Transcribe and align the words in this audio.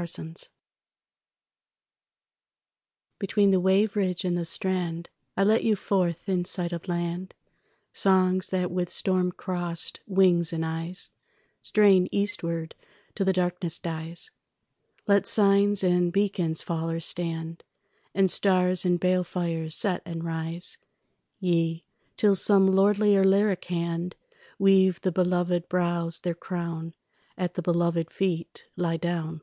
EPILOGUE 0.00 0.48
BETWEEN 3.18 3.50
the 3.50 3.58
wave 3.58 3.96
ridge 3.96 4.24
and 4.24 4.38
the 4.38 4.44
strand 4.44 5.10
I 5.36 5.42
let 5.42 5.64
you 5.64 5.74
forth 5.74 6.28
in 6.28 6.44
sight 6.44 6.72
of 6.72 6.86
land, 6.86 7.34
Songs 7.92 8.50
that 8.50 8.70
with 8.70 8.90
storm 8.90 9.32
crossed 9.32 9.98
wings 10.06 10.52
and 10.52 10.64
eyes 10.64 11.10
Strain 11.62 12.06
eastward 12.12 12.76
till 13.16 13.26
the 13.26 13.32
darkness 13.32 13.80
dies; 13.80 14.30
Let 15.08 15.26
signs 15.26 15.82
and 15.82 16.12
beacons 16.12 16.62
fall 16.62 16.88
or 16.88 17.00
stand, 17.00 17.64
And 18.14 18.30
stars 18.30 18.84
and 18.84 19.00
balefires 19.00 19.74
set 19.74 20.02
and 20.04 20.22
rise; 20.22 20.78
Ye, 21.40 21.84
till 22.16 22.36
some 22.36 22.68
lordlier 22.68 23.24
lyric 23.24 23.64
hand 23.64 24.14
Weave 24.60 25.00
the 25.00 25.10
beloved 25.10 25.68
brows 25.68 26.20
their 26.20 26.34
crown, 26.36 26.94
At 27.36 27.54
the 27.54 27.62
beloved 27.62 28.12
feet 28.12 28.64
lie 28.76 28.96
down. 28.96 29.42